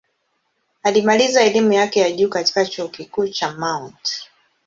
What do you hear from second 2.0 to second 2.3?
juu